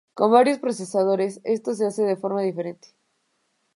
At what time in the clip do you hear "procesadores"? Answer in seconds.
0.57-1.41